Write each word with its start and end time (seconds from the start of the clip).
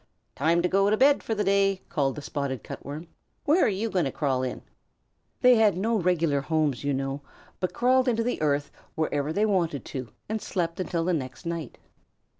"Time 0.33 0.63
to 0.63 0.67
go 0.67 0.89
to 0.89 0.97
bed 0.97 1.21
for 1.21 1.35
the 1.35 1.43
day," 1.43 1.79
called 1.87 2.15
the 2.15 2.23
Spotted 2.23 2.63
Cut 2.63 2.83
Worm. 2.83 3.07
"Where 3.45 3.63
are 3.63 3.67
you 3.69 3.87
going 3.87 4.05
to 4.05 4.11
crawl 4.11 4.41
in?" 4.41 4.63
They 5.41 5.57
had 5.57 5.77
no 5.77 5.95
regular 5.99 6.41
homes, 6.41 6.83
you 6.83 6.91
know, 6.91 7.21
but 7.59 7.71
crawled 7.71 8.07
into 8.07 8.23
the 8.23 8.41
earth 8.41 8.71
wherever 8.95 9.31
they 9.31 9.45
wanted 9.45 9.85
to 9.85 10.09
and 10.27 10.41
slept 10.41 10.79
until 10.79 11.05
the 11.05 11.13
next 11.13 11.45
night. 11.45 11.77